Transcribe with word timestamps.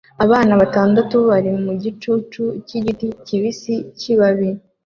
Abana 0.25 0.53
batandatu 0.61 1.15
bari 1.29 1.51
mu 1.63 1.71
gicucu 1.83 2.43
cyigiti 2.67 3.07
kibisi 3.25 3.73
kibabi 3.99 4.49